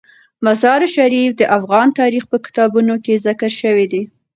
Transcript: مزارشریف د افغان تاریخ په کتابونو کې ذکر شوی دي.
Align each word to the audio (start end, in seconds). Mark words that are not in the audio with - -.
مزارشریف 0.45 1.31
د 1.37 1.41
افغان 1.57 1.87
تاریخ 1.99 2.23
په 2.31 2.37
کتابونو 2.45 2.93
کې 3.03 3.21
ذکر 3.25 3.51
شوی 3.61 3.85
دي. 3.91 4.03